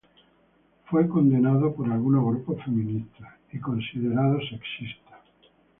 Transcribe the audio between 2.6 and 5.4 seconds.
feministas y fue considerado sexista.